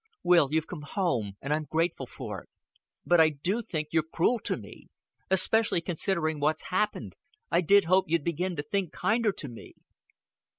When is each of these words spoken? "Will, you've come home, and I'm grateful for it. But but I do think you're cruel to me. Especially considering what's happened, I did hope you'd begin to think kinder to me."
"Will, 0.23 0.47
you've 0.51 0.65
come 0.65 0.81
home, 0.81 1.33
and 1.43 1.53
I'm 1.53 1.67
grateful 1.69 2.07
for 2.07 2.41
it. 2.41 2.49
But 3.05 3.17
but 3.17 3.21
I 3.21 3.29
do 3.29 3.61
think 3.61 3.89
you're 3.91 4.01
cruel 4.01 4.39
to 4.45 4.57
me. 4.57 4.87
Especially 5.29 5.79
considering 5.79 6.39
what's 6.39 6.69
happened, 6.69 7.15
I 7.51 7.61
did 7.61 7.83
hope 7.85 8.05
you'd 8.07 8.23
begin 8.23 8.55
to 8.55 8.63
think 8.63 8.91
kinder 8.91 9.31
to 9.33 9.47
me." 9.47 9.73